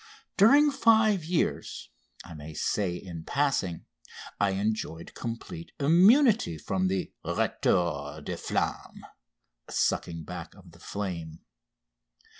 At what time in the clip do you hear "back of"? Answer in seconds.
10.23-10.71